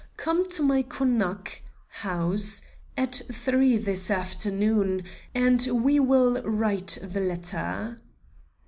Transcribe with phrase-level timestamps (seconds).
[0.17, 2.63] Come to my Konak (house)
[2.97, 5.03] at three this afternoon,
[5.35, 7.99] and we will write the letter."